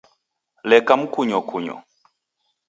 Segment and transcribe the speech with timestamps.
[0.69, 1.77] Leka mkunyokunyo